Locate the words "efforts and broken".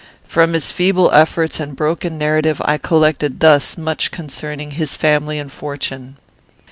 1.11-2.17